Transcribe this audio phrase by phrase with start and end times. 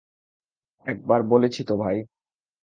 [0.85, 1.97] একবার বলেছি তো ভাই।